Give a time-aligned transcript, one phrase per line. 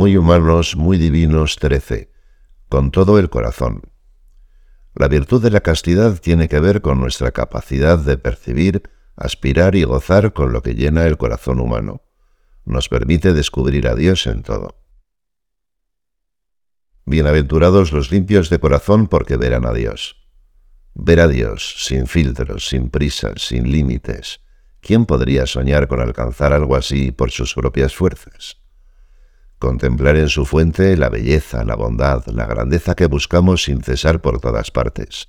[0.00, 2.10] muy humanos, muy divinos 13.
[2.70, 3.82] Con todo el corazón.
[4.94, 9.84] La virtud de la castidad tiene que ver con nuestra capacidad de percibir, aspirar y
[9.84, 12.00] gozar con lo que llena el corazón humano.
[12.64, 14.80] Nos permite descubrir a Dios en todo.
[17.04, 20.16] Bienaventurados los limpios de corazón porque verán a Dios.
[20.94, 24.40] Ver a Dios sin filtros, sin prisas, sin límites.
[24.80, 28.59] ¿Quién podría soñar con alcanzar algo así por sus propias fuerzas?
[29.60, 34.40] Contemplar en su fuente la belleza, la bondad, la grandeza que buscamos sin cesar por
[34.40, 35.28] todas partes.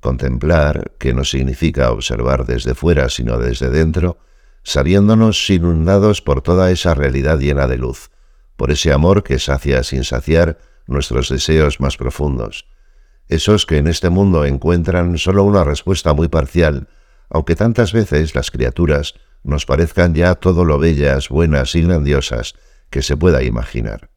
[0.00, 4.18] Contemplar, que no significa observar desde fuera, sino desde dentro,
[4.64, 8.10] sabiéndonos inundados por toda esa realidad llena de luz,
[8.54, 12.66] por ese amor que sacia sin saciar nuestros deseos más profundos,
[13.28, 16.88] esos que en este mundo encuentran solo una respuesta muy parcial,
[17.30, 22.56] aunque tantas veces las criaturas nos parezcan ya todo lo bellas, buenas y grandiosas
[22.90, 24.10] que se pueda imaginar.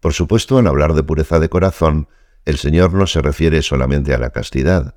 [0.00, 2.08] Por supuesto, en hablar de pureza de corazón,
[2.44, 4.94] el Señor no se refiere solamente a la castidad.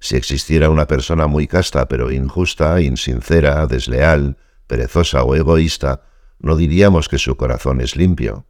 [0.00, 6.02] Si existiera una persona muy casta pero injusta, insincera, desleal, perezosa o egoísta,
[6.38, 8.46] no diríamos que su corazón es limpio.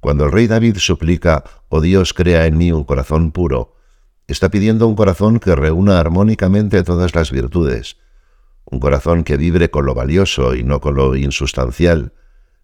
[0.00, 3.76] Cuando el rey David suplica, oh Dios, crea en mí un corazón puro,
[4.26, 7.96] está pidiendo un corazón que reúna armónicamente todas las virtudes,
[8.70, 12.12] un corazón que vibre con lo valioso y no con lo insustancial,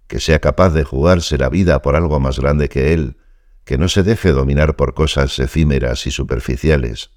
[0.07, 3.17] que sea capaz de jugarse la vida por algo más grande que él,
[3.65, 7.11] que no se deje dominar por cosas efímeras y superficiales.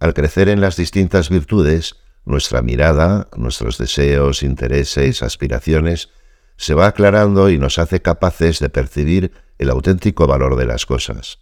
[0.00, 6.10] Al crecer en las distintas virtudes, nuestra mirada, nuestros deseos, intereses, aspiraciones,
[6.56, 11.38] se va aclarando y nos hace capaces de percibir el auténtico valor de las cosas.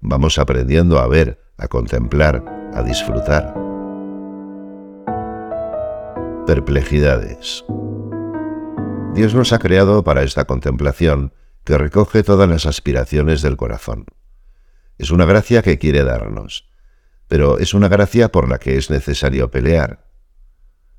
[0.00, 3.65] Vamos aprendiendo a ver, a contemplar, a disfrutar.
[6.46, 7.64] Perplejidades.
[9.14, 11.32] Dios nos ha creado para esta contemplación
[11.64, 14.06] que recoge todas las aspiraciones del corazón.
[14.96, 16.68] Es una gracia que quiere darnos,
[17.26, 20.06] pero es una gracia por la que es necesario pelear.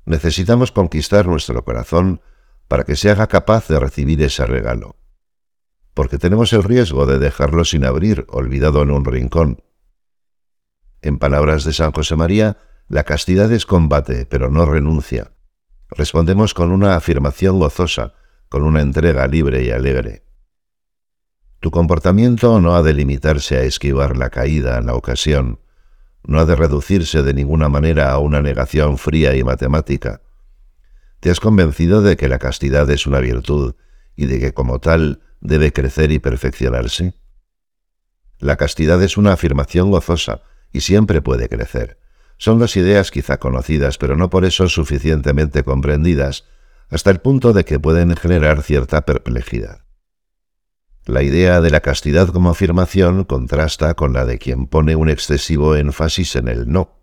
[0.04, 2.20] Necesitamos conquistar nuestro corazón
[2.68, 4.96] para que se haga capaz de recibir ese regalo,
[5.94, 9.62] porque tenemos el riesgo de dejarlo sin abrir, olvidado en un rincón.
[11.00, 15.32] En palabras de San José María, la castidad es combate, pero no renuncia.
[15.90, 18.14] Respondemos con una afirmación gozosa,
[18.48, 20.24] con una entrega libre y alegre.
[21.60, 25.60] Tu comportamiento no ha de limitarse a esquivar la caída, la ocasión,
[26.24, 30.20] no ha de reducirse de ninguna manera a una negación fría y matemática.
[31.20, 33.74] ¿Te has convencido de que la castidad es una virtud
[34.14, 37.14] y de que como tal debe crecer y perfeccionarse?
[38.38, 41.98] La castidad es una afirmación gozosa y siempre puede crecer.
[42.38, 46.44] Son dos ideas quizá conocidas, pero no por eso suficientemente comprendidas,
[46.88, 49.82] hasta el punto de que pueden generar cierta perplejidad.
[51.04, 55.74] La idea de la castidad como afirmación contrasta con la de quien pone un excesivo
[55.74, 57.00] énfasis en el no,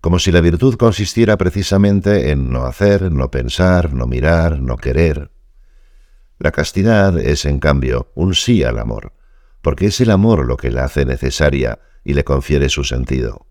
[0.00, 5.30] como si la virtud consistiera precisamente en no hacer, no pensar, no mirar, no querer.
[6.38, 9.12] La castidad es, en cambio, un sí al amor,
[9.62, 13.46] porque es el amor lo que la hace necesaria y le confiere su sentido.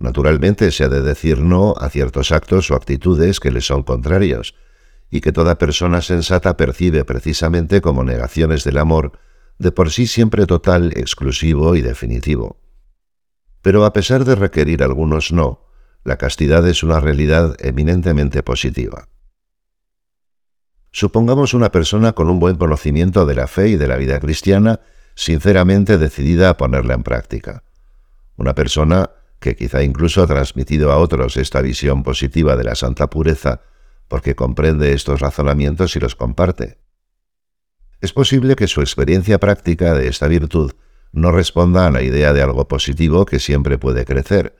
[0.00, 4.54] Naturalmente se ha de decir no a ciertos actos o actitudes que le son contrarios,
[5.10, 9.18] y que toda persona sensata percibe precisamente como negaciones del amor,
[9.58, 12.58] de por sí siempre total, exclusivo y definitivo.
[13.60, 15.66] Pero a pesar de requerir algunos no,
[16.02, 19.08] la castidad es una realidad eminentemente positiva.
[20.92, 24.80] Supongamos una persona con un buen conocimiento de la fe y de la vida cristiana,
[25.14, 27.64] sinceramente decidida a ponerla en práctica.
[28.36, 33.08] Una persona que quizá incluso ha transmitido a otros esta visión positiva de la santa
[33.10, 33.62] pureza,
[34.06, 36.78] porque comprende estos razonamientos y los comparte.
[38.00, 40.72] Es posible que su experiencia práctica de esta virtud
[41.12, 44.56] no responda a la idea de algo positivo que siempre puede crecer.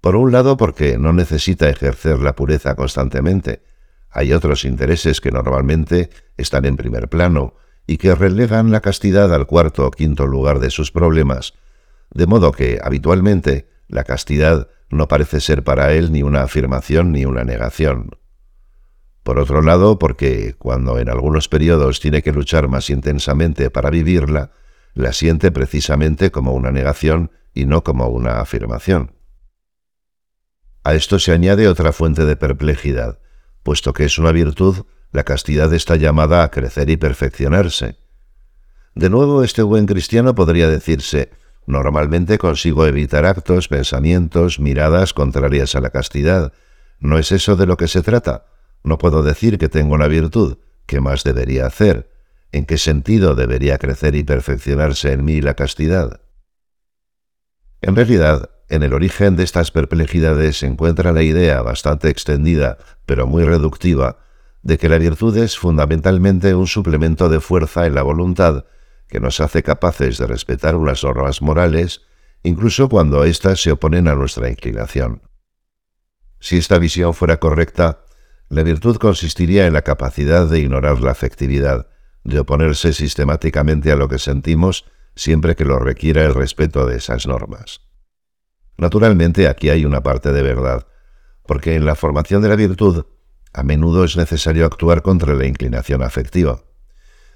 [0.00, 3.62] Por un lado, porque no necesita ejercer la pureza constantemente.
[4.10, 7.54] Hay otros intereses que normalmente están en primer plano
[7.86, 11.54] y que relegan la castidad al cuarto o quinto lugar de sus problemas,
[12.12, 17.24] de modo que, habitualmente, la castidad no parece ser para él ni una afirmación ni
[17.24, 18.18] una negación.
[19.22, 24.52] Por otro lado, porque cuando en algunos periodos tiene que luchar más intensamente para vivirla,
[24.94, 29.16] la siente precisamente como una negación y no como una afirmación.
[30.84, 33.18] A esto se añade otra fuente de perplejidad,
[33.64, 37.98] puesto que es una virtud, la castidad está llamada a crecer y perfeccionarse.
[38.94, 41.30] De nuevo, este buen cristiano podría decirse,
[41.66, 46.52] Normalmente consigo evitar actos, pensamientos, miradas contrarias a la castidad.
[47.00, 48.46] ¿No es eso de lo que se trata?
[48.84, 52.08] No puedo decir que tengo una virtud, ¿qué más debería hacer?
[52.52, 56.20] ¿En qué sentido debería crecer y perfeccionarse en mí la castidad?
[57.82, 63.26] En realidad, en el origen de estas perplejidades se encuentra la idea bastante extendida, pero
[63.26, 64.18] muy reductiva,
[64.62, 68.64] de que la virtud es fundamentalmente un suplemento de fuerza en la voluntad
[69.08, 72.02] que nos hace capaces de respetar unas normas morales,
[72.42, 75.22] incluso cuando éstas se oponen a nuestra inclinación.
[76.40, 78.04] Si esta visión fuera correcta,
[78.48, 81.88] la virtud consistiría en la capacidad de ignorar la afectividad,
[82.24, 87.26] de oponerse sistemáticamente a lo que sentimos siempre que lo requiera el respeto de esas
[87.26, 87.80] normas.
[88.76, 90.86] Naturalmente aquí hay una parte de verdad,
[91.46, 93.06] porque en la formación de la virtud
[93.52, 96.62] a menudo es necesario actuar contra la inclinación afectiva.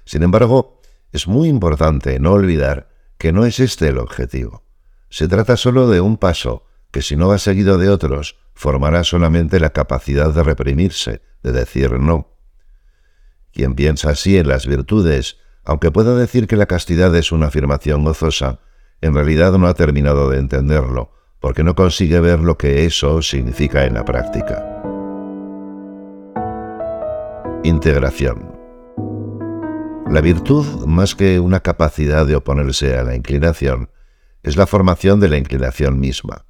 [0.05, 0.80] Sin embargo,
[1.11, 4.63] es muy importante no olvidar que no es este el objetivo.
[5.09, 9.59] Se trata solo de un paso que si no va seguido de otros, formará solamente
[9.59, 12.37] la capacidad de reprimirse, de decir no.
[13.53, 18.03] Quien piensa así en las virtudes, aunque pueda decir que la castidad es una afirmación
[18.03, 18.59] gozosa,
[19.01, 23.85] en realidad no ha terminado de entenderlo, porque no consigue ver lo que eso significa
[23.85, 24.65] en la práctica.
[27.63, 28.50] Integración.
[30.11, 33.89] La virtud, más que una capacidad de oponerse a la inclinación,
[34.43, 36.45] es la formación de la inclinación misma.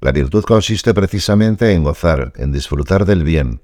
[0.00, 3.62] La virtud consiste precisamente en gozar, en disfrutar del bien,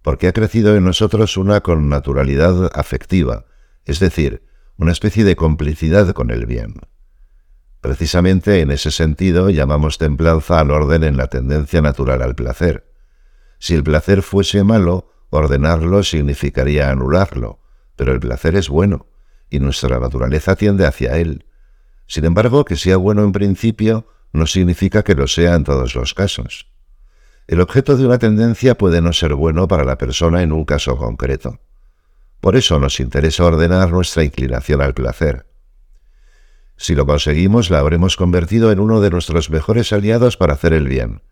[0.00, 3.46] porque ha crecido en nosotros una connaturalidad afectiva,
[3.84, 4.44] es decir,
[4.76, 6.74] una especie de complicidad con el bien.
[7.80, 12.88] Precisamente en ese sentido llamamos templanza al orden en la tendencia natural al placer.
[13.58, 17.58] Si el placer fuese malo, Ordenarlo significaría anularlo,
[17.98, 19.06] pero el placer es bueno,
[19.50, 21.44] y nuestra naturaleza tiende hacia él.
[22.06, 26.14] Sin embargo, que sea bueno en principio no significa que lo sea en todos los
[26.14, 26.68] casos.
[27.48, 30.96] El objeto de una tendencia puede no ser bueno para la persona en un caso
[30.96, 31.58] concreto.
[32.40, 35.46] Por eso nos interesa ordenar nuestra inclinación al placer.
[36.76, 40.86] Si lo conseguimos, la habremos convertido en uno de nuestros mejores aliados para hacer el
[40.86, 41.22] bien.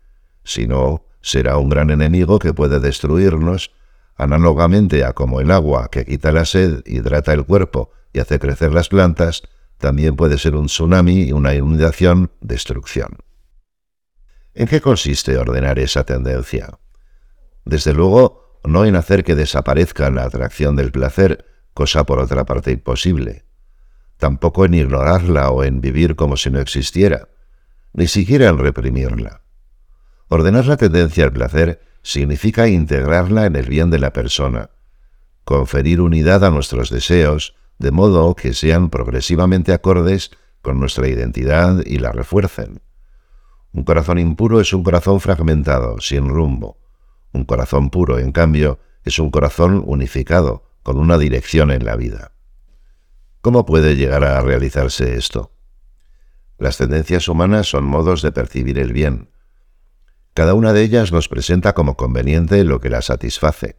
[0.43, 3.71] Si no, será un gran enemigo que puede destruirnos
[4.17, 8.73] Análogamente a como el agua que quita la sed, hidrata el cuerpo y hace crecer
[8.73, 9.43] las plantas,
[9.77, 13.17] también puede ser un tsunami y una inundación, destrucción.
[14.55, 16.79] ¿En qué consiste ordenar esa tendencia?
[17.63, 22.71] Desde luego, no en hacer que desaparezca la atracción del placer, cosa por otra parte
[22.71, 23.45] imposible.
[24.17, 27.29] Tampoco en ignorarla o en vivir como si no existiera,
[27.93, 29.41] ni siquiera en reprimirla.
[30.27, 34.69] Ordenar la tendencia al placer significa integrarla en el bien de la persona,
[35.43, 40.31] conferir unidad a nuestros deseos, de modo que sean progresivamente acordes
[40.61, 42.81] con nuestra identidad y la refuercen.
[43.73, 46.77] Un corazón impuro es un corazón fragmentado, sin rumbo.
[47.33, 52.31] Un corazón puro, en cambio, es un corazón unificado, con una dirección en la vida.
[53.41, 55.51] ¿Cómo puede llegar a realizarse esto?
[56.57, 59.27] Las tendencias humanas son modos de percibir el bien,
[60.37, 63.75] cada una de ellas nos presenta como conveniente lo que la satisface.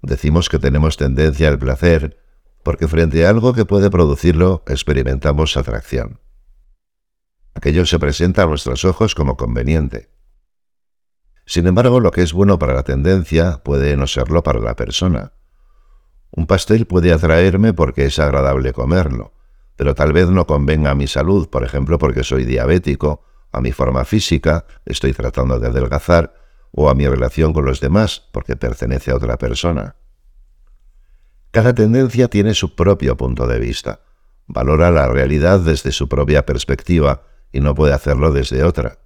[0.00, 2.16] Decimos que tenemos tendencia al placer
[2.62, 6.20] porque frente a algo que puede producirlo experimentamos atracción.
[7.54, 10.10] Aquello se presenta a nuestros ojos como conveniente.
[11.44, 15.32] Sin embargo, lo que es bueno para la tendencia puede no serlo para la persona.
[16.30, 19.32] Un pastel puede atraerme porque es agradable comerlo,
[19.74, 23.72] pero tal vez no convenga a mi salud, por ejemplo porque soy diabético a mi
[23.72, 26.34] forma física, estoy tratando de adelgazar,
[26.72, 29.96] o a mi relación con los demás, porque pertenece a otra persona.
[31.50, 34.00] Cada tendencia tiene su propio punto de vista,
[34.46, 38.98] valora la realidad desde su propia perspectiva y no puede hacerlo desde otra.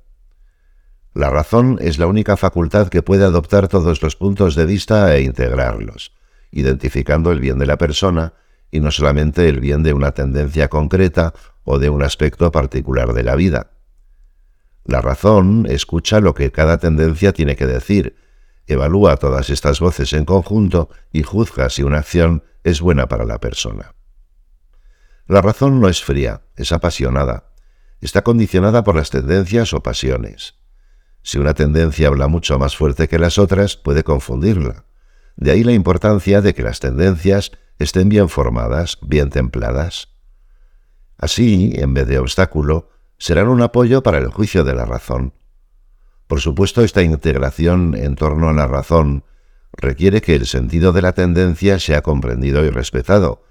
[1.13, 5.23] La razón es la única facultad que puede adoptar todos los puntos de vista e
[5.23, 6.13] integrarlos,
[6.53, 8.35] identificando el bien de la persona
[8.71, 11.33] y no solamente el bien de una tendencia concreta
[11.65, 13.71] o de un aspecto particular de la vida.
[14.87, 18.17] La razón escucha lo que cada tendencia tiene que decir,
[18.69, 23.41] evalúa todas estas voces en conjunto y juzga si una acción es buena para la
[23.41, 23.95] persona.
[25.27, 27.51] La razón no es fría, es apasionada.
[28.01, 30.55] Está condicionada por las tendencias o pasiones.
[31.23, 34.85] Si una tendencia habla mucho más fuerte que las otras, puede confundirla.
[35.35, 37.51] De ahí la importancia de que las tendencias
[37.81, 40.11] estén bien formadas, bien templadas.
[41.19, 45.35] Así, en vez de obstáculo, serán un apoyo para el juicio de la razón.
[46.27, 49.25] Por supuesto, esta integración en torno a la razón
[49.73, 53.45] requiere que el sentido de la tendencia sea comprendido y respetado,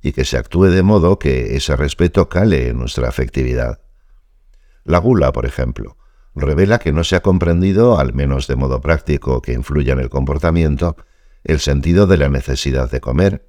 [0.00, 3.80] y que se actúe de modo que ese respeto cale en nuestra afectividad.
[4.84, 5.96] La gula, por ejemplo,
[6.34, 10.10] revela que no se ha comprendido, al menos de modo práctico que influya en el
[10.10, 10.96] comportamiento,
[11.44, 13.46] el sentido de la necesidad de comer.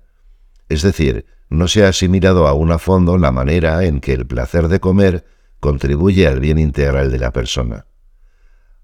[0.70, 4.68] Es decir, no se ha asimilado aún a fondo la manera en que el placer
[4.68, 5.26] de comer
[5.64, 7.86] contribuye al bien integral de la persona.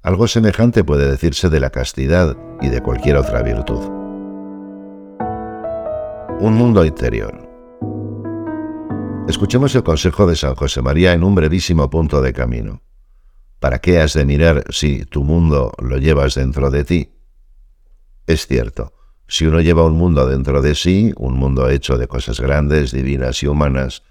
[0.02, 3.82] Algo semejante puede decirse de la castidad y de cualquier otra virtud.
[6.40, 7.50] Un mundo interior.
[9.28, 12.82] Escuchemos el consejo de San José María en un brevísimo punto de camino.
[13.60, 17.10] ¿Para qué has de mirar si tu mundo lo llevas dentro de ti?
[18.26, 18.94] Es cierto,
[19.28, 23.44] si uno lleva un mundo dentro de sí, un mundo hecho de cosas grandes, divinas
[23.44, 24.04] y humanas,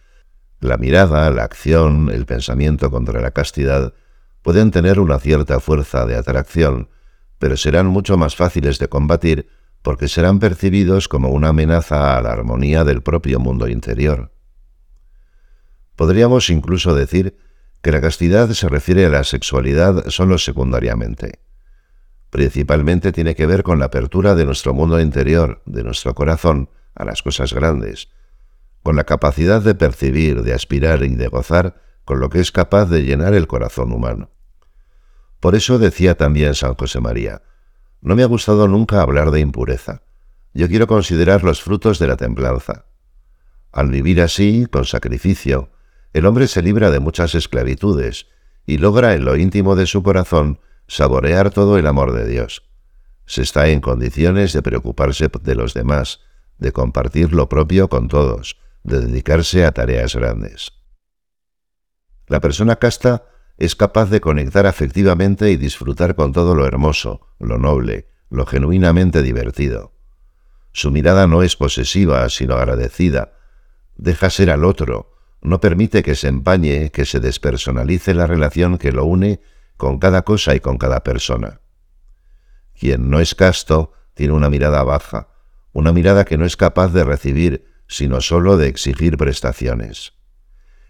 [0.60, 3.94] la mirada, la acción, el pensamiento contra la castidad
[4.42, 6.88] pueden tener una cierta fuerza de atracción,
[7.38, 9.48] pero serán mucho más fáciles de combatir
[9.82, 14.32] porque serán percibidos como una amenaza a la armonía del propio mundo interior.
[15.94, 17.38] Podríamos incluso decir
[17.82, 21.40] que la castidad se refiere a la sexualidad solo secundariamente.
[22.30, 27.04] Principalmente tiene que ver con la apertura de nuestro mundo interior, de nuestro corazón, a
[27.04, 28.08] las cosas grandes,
[28.88, 32.86] con la capacidad de percibir, de aspirar y de gozar con lo que es capaz
[32.86, 34.30] de llenar el corazón humano.
[35.40, 37.42] Por eso decía también San José María,
[38.00, 40.04] no me ha gustado nunca hablar de impureza.
[40.54, 42.86] Yo quiero considerar los frutos de la templanza.
[43.72, 45.68] Al vivir así, con sacrificio,
[46.14, 48.28] el hombre se libra de muchas esclavitudes
[48.64, 52.62] y logra en lo íntimo de su corazón saborear todo el amor de Dios.
[53.26, 56.20] Se está en condiciones de preocuparse de los demás,
[56.56, 60.72] de compartir lo propio con todos, de dedicarse a tareas grandes.
[62.26, 63.24] La persona casta
[63.56, 69.22] es capaz de conectar afectivamente y disfrutar con todo lo hermoso, lo noble, lo genuinamente
[69.22, 69.92] divertido.
[70.72, 73.32] Su mirada no es posesiva, sino agradecida.
[73.96, 78.92] Deja ser al otro, no permite que se empañe, que se despersonalice la relación que
[78.92, 79.40] lo une
[79.76, 81.60] con cada cosa y con cada persona.
[82.78, 85.28] Quien no es casto tiene una mirada baja,
[85.72, 90.12] una mirada que no es capaz de recibir, sino sólo de exigir prestaciones.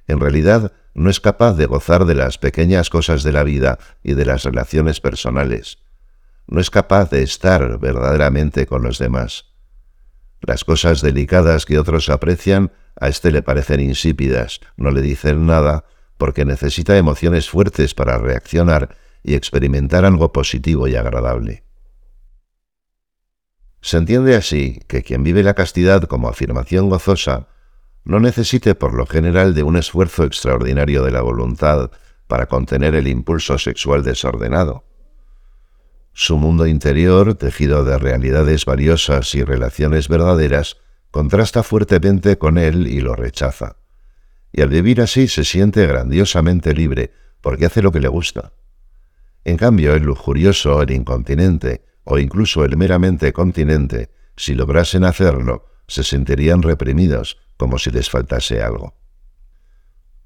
[0.07, 4.15] En realidad, no es capaz de gozar de las pequeñas cosas de la vida y
[4.15, 5.79] de las relaciones personales.
[6.47, 9.47] No es capaz de estar verdaderamente con los demás.
[10.41, 15.85] Las cosas delicadas que otros aprecian a éste le parecen insípidas, no le dicen nada,
[16.17, 21.68] porque necesita emociones fuertes para reaccionar y experimentar algo positivo y agradable.
[23.81, 27.49] Se entiende así que quien vive la castidad como afirmación gozosa
[28.05, 31.91] no necesite por lo general de un esfuerzo extraordinario de la voluntad
[32.27, 34.85] para contener el impulso sexual desordenado.
[36.13, 40.79] Su mundo interior, tejido de realidades valiosas y relaciones verdaderas,
[41.11, 43.77] contrasta fuertemente con él y lo rechaza.
[44.53, 48.53] Y al vivir así se siente grandiosamente libre, porque hace lo que le gusta.
[49.45, 56.03] En cambio, el lujurioso, el incontinente, o incluso el meramente continente, si lograsen hacerlo, se
[56.03, 58.95] sentirían reprimidos, como si les faltase algo.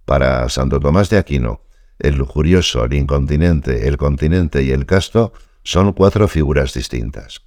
[0.05, 1.63] Para Santo Tomás de Aquino,
[1.99, 5.33] el lujurioso, el incontinente, el continente y el casto
[5.65, 7.43] son cuatro figuras distintas.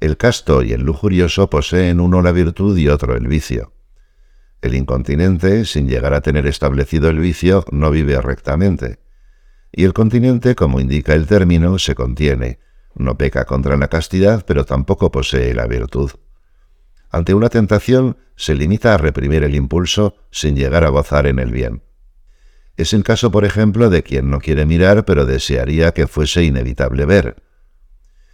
[0.00, 3.72] El casto y el lujurioso poseen uno la virtud y otro el vicio.
[4.60, 8.98] El incontinente, sin llegar a tener establecido el vicio, no vive rectamente.
[9.72, 12.58] Y el continente, como indica el término, se contiene,
[12.94, 16.10] no peca contra la castidad, pero tampoco posee la virtud.
[17.10, 21.52] Ante una tentación, se limita a reprimir el impulso sin llegar a gozar en el
[21.52, 21.82] bien.
[22.76, 27.04] Es el caso, por ejemplo, de quien no quiere mirar, pero desearía que fuese inevitable
[27.04, 27.42] ver.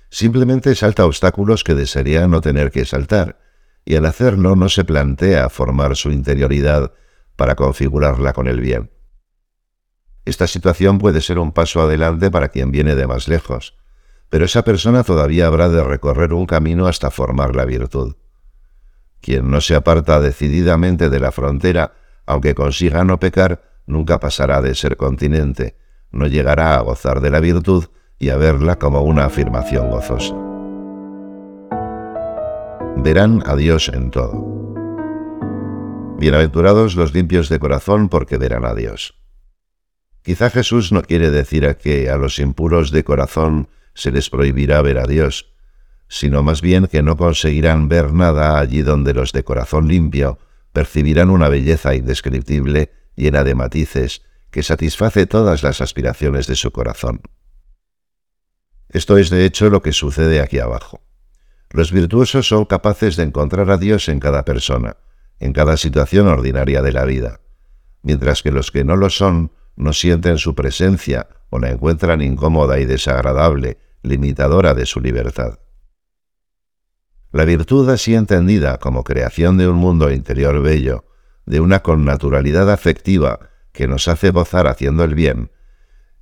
[0.09, 3.39] Simplemente salta obstáculos que desearía no tener que saltar,
[3.85, 6.93] y al hacerlo no se plantea formar su interioridad
[7.37, 8.91] para configurarla con el bien.
[10.25, 13.77] Esta situación puede ser un paso adelante para quien viene de más lejos,
[14.31, 18.15] pero esa persona todavía habrá de recorrer un camino hasta formar la virtud.
[19.21, 21.93] Quien no se aparta decididamente de la frontera,
[22.25, 25.77] aunque consiga no pecar, nunca pasará de ser continente,
[26.13, 27.87] no llegará a gozar de la virtud,
[28.21, 30.35] y a verla como una afirmación gozosa.
[32.99, 34.75] Verán a Dios en todo.
[36.19, 39.19] Bienaventurados los limpios de corazón porque verán a Dios.
[40.23, 43.69] Quizá Jesús no quiere decir que a los impuros de corazón
[44.01, 45.53] se les prohibirá ver a Dios,
[46.09, 50.39] sino más bien que no conseguirán ver nada allí donde los de corazón limpio
[50.73, 57.21] percibirán una belleza indescriptible llena de matices que satisface todas las aspiraciones de su corazón.
[58.89, 61.03] Esto es de hecho lo que sucede aquí abajo.
[61.69, 64.97] Los virtuosos son capaces de encontrar a Dios en cada persona,
[65.39, 67.41] en cada situación ordinaria de la vida,
[68.03, 72.81] mientras que los que no lo son no sienten su presencia o la encuentran incómoda
[72.81, 75.59] y desagradable, limitadora de su libertad.
[77.33, 81.05] La virtud así entendida como creación de un mundo interior bello,
[81.47, 85.51] de una connaturalidad afectiva que nos hace gozar haciendo el bien,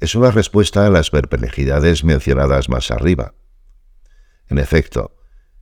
[0.00, 3.34] es una respuesta a las perplejidades mencionadas más arriba.
[4.48, 5.16] En efecto,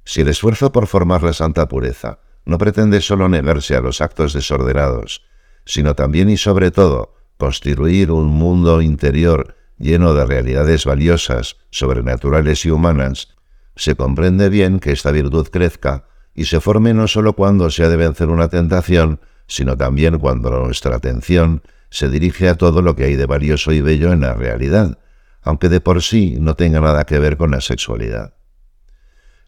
[0.04, 4.32] si el esfuerzo por formar la santa pureza no pretende solo negarse a los actos
[4.32, 5.24] desordenados,
[5.64, 12.70] sino también y sobre todo construir un mundo interior lleno de realidades valiosas, sobrenaturales y
[12.70, 13.34] humanas,
[13.76, 17.88] se comprende bien que esta virtud crezca y se forme no solo cuando se ha
[17.88, 23.04] de vencer una tentación, sino también cuando nuestra atención se dirige a todo lo que
[23.04, 24.98] hay de valioso y bello en la realidad,
[25.42, 28.34] aunque de por sí no tenga nada que ver con la sexualidad.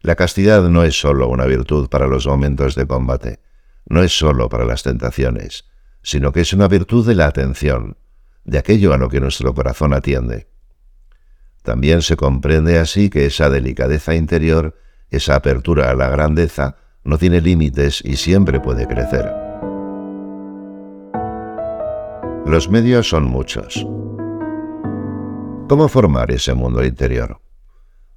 [0.01, 3.41] La castidad no es sólo una virtud para los momentos de combate,
[3.87, 5.65] no es sólo para las tentaciones,
[6.03, 7.97] sino que es una virtud de la atención,
[8.49, 10.49] de aquello a lo que nuestro corazón atiende.
[11.62, 14.75] También se comprende así que esa delicadeza interior,
[15.11, 19.31] esa apertura a la grandeza, no tiene límites y siempre puede crecer.
[22.47, 23.87] Los medios son muchos.
[25.69, 27.43] ¿Cómo formar ese mundo interior?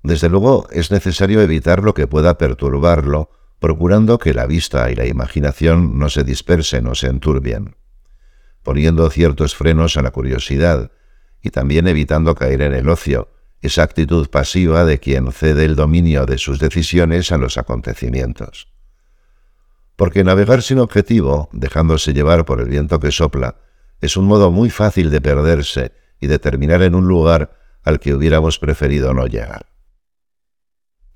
[0.01, 5.05] Desde luego es necesario evitar lo que pueda perturbarlo, procurando que la vista y la
[5.05, 7.75] imaginación no se dispersen o se enturbien,
[8.63, 10.91] poniendo ciertos frenos a la curiosidad
[11.41, 13.30] y también evitando caer en el ocio,
[13.62, 18.68] esa actitud pasiva de quien cede el dominio de sus decisiones a los acontecimientos.
[19.96, 23.58] Porque navegar sin objetivo, dejándose llevar por el viento que sopla,
[24.00, 28.13] es un modo muy fácil de perderse y de terminar en un lugar al que
[28.13, 29.68] hubiéramos preferido no llegar.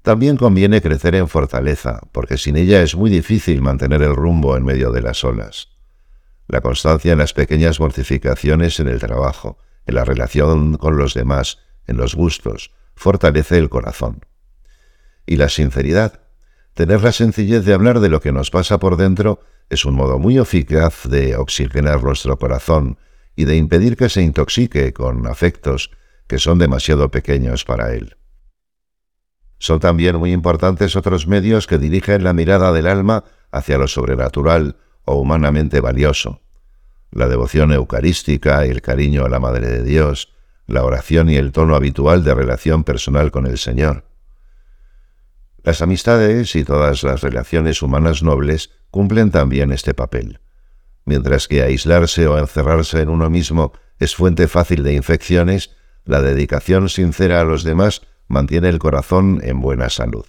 [0.04, 4.64] También conviene crecer en fortaleza, porque sin ella es muy difícil mantener el rumbo en
[4.64, 5.75] medio de las olas.
[6.48, 11.60] La constancia en las pequeñas mortificaciones en el trabajo, en la relación con los demás,
[11.88, 14.25] en los gustos, fortalece el corazón.
[15.25, 16.22] Y la sinceridad,
[16.74, 20.20] tener la sencillez de hablar de lo que nos pasa por dentro, es un modo
[20.20, 23.00] muy eficaz de oxigenar nuestro corazón
[23.36, 25.92] y de impedir que se intoxique con afectos
[26.27, 28.18] que son demasiado pequeños para él.
[29.58, 34.77] Son también muy importantes otros medios que dirigen la mirada del alma hacia lo sobrenatural
[35.05, 36.41] o humanamente valioso.
[37.11, 40.33] La devoción eucarística, el cariño a la Madre de Dios,
[40.68, 44.05] la oración y el tono habitual de relación personal con el Señor.
[45.63, 50.39] Las amistades y todas las relaciones humanas nobles cumplen también este papel.
[51.05, 56.89] Mientras que aislarse o encerrarse en uno mismo es fuente fácil de infecciones, la dedicación
[56.89, 60.25] sincera a los demás mantiene el corazón en buena salud.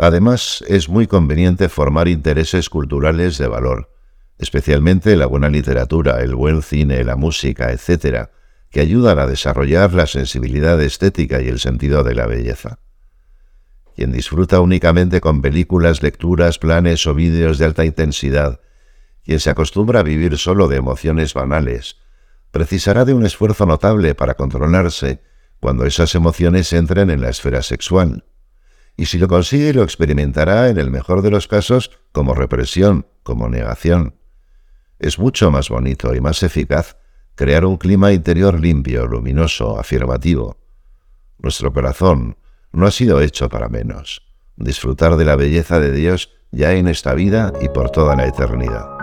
[0.00, 3.90] Además, es muy conveniente formar intereses culturales de valor,
[4.38, 8.28] especialmente la buena literatura, el buen cine, la música, etc.,
[8.70, 12.78] que ayudan a desarrollar la sensibilidad estética y el sentido de la belleza.
[13.96, 18.60] Quien disfruta únicamente con películas, lecturas, planes o vídeos de alta intensidad,
[19.24, 21.96] quien se acostumbra a vivir solo de emociones banales,
[22.52, 25.22] precisará de un esfuerzo notable para controlarse
[25.58, 28.24] cuando esas emociones entren en la esfera sexual.
[28.98, 33.48] Y si lo consigue, lo experimentará en el mejor de los casos como represión, como
[33.48, 34.16] negación.
[34.98, 36.96] Es mucho más bonito y más eficaz
[37.36, 40.58] crear un clima interior limpio, luminoso, afirmativo.
[41.38, 42.38] Nuestro corazón
[42.72, 44.26] no ha sido hecho para menos.
[44.56, 48.97] Disfrutar de la belleza de Dios ya en esta vida y por toda la eternidad.